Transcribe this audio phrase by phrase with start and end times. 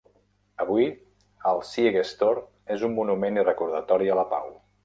[0.63, 0.85] Avui,
[1.51, 2.41] el Siegestor
[2.77, 4.53] és un monument i recordatori a la pau.